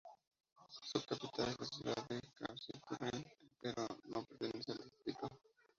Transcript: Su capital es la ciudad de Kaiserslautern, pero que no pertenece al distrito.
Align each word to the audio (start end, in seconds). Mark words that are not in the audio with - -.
Su 0.81 0.99
capital 1.05 1.49
es 1.49 1.59
la 1.59 1.65
ciudad 1.67 1.95
de 2.09 2.19
Kaiserslautern, 2.33 3.23
pero 3.61 3.87
que 3.87 4.09
no 4.09 4.25
pertenece 4.25 4.71
al 4.71 4.79
distrito. 4.79 5.29